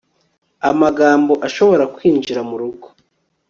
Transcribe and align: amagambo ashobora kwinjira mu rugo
amagambo 0.69 1.33
ashobora 1.47 1.83
kwinjira 1.95 2.41
mu 2.49 2.55
rugo 2.61 2.87